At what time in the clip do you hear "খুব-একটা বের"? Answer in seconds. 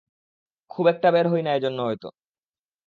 0.71-1.25